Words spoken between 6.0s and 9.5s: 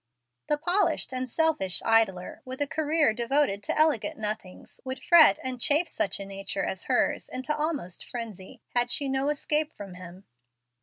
a nature as hers into almost frenzy, had she no